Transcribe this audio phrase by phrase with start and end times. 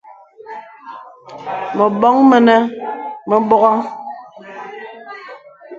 [1.77, 2.55] Məbɔŋ mənə
[3.27, 3.77] mə bɔghaŋ.